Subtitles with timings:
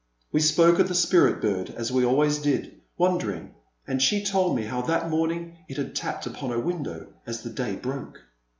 [0.31, 3.53] We spoke of the Spirit bird as we always did, wondering,
[3.85, 7.51] and she told me how that morning it had tapped upon her window as the
[7.51, 8.19] day broke.